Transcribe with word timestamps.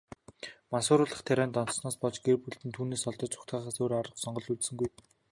Мансууруулах 0.75 1.19
тарианд 1.25 1.53
донтсоноос 1.57 1.97
болж, 2.01 2.17
гэр 2.25 2.37
бүлд 2.41 2.61
нь 2.67 2.75
түүнээс 2.75 3.03
холдож, 3.05 3.31
зугтаахаас 3.33 3.77
өөр 3.83 3.93
сонголт 4.23 4.51
үлдсэнгүй. 4.51 4.89